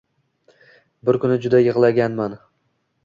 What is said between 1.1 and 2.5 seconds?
kuni juda yig‘laganman.